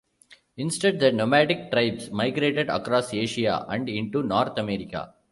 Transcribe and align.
Instead, 0.57 0.99
the 0.99 1.11
nomadic 1.11 1.71
tribes 1.71 2.09
migrated 2.09 2.69
across 2.69 3.13
Asia 3.13 3.63
and 3.69 3.87
into 3.87 4.23
North 4.23 4.57
America. 4.57 5.13